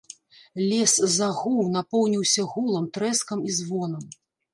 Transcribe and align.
Лес 0.69 0.93
загуў, 1.17 1.59
напоўніўся 1.75 2.45
гулам, 2.53 2.87
трэскам 2.97 3.45
і 3.49 3.59
звонам. 3.59 4.03